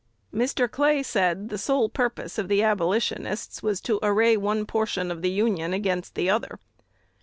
Mr. 0.33 0.67
Clay 0.67 1.03
said 1.03 1.49
the 1.49 1.59
sole 1.59 1.87
purpose 1.87 2.39
of 2.39 2.47
the 2.47 2.63
Abolitionists 2.63 3.61
was 3.61 3.79
to 3.81 3.99
array 4.01 4.35
one 4.35 4.65
portion 4.65 5.11
of 5.11 5.21
the 5.21 5.29
Union 5.29 5.73
against 5.75 6.15
the 6.15 6.27
other. 6.27 6.57